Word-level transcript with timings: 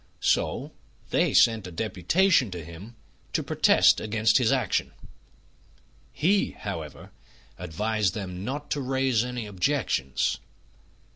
So 0.19 0.71
they 1.11 1.31
sent 1.31 1.67
a 1.67 1.71
deputation 1.71 2.49
to 2.49 2.65
him 2.65 2.95
to 3.33 3.43
protest 3.43 3.99
against 4.01 4.39
his 4.39 4.51
action. 4.51 4.93
He, 6.11 6.55
however, 6.57 7.11
advised 7.59 8.15
them 8.15 8.43
not 8.43 8.71
to 8.71 8.81
raise 8.81 9.23
any 9.23 9.45
objections. 9.45 10.39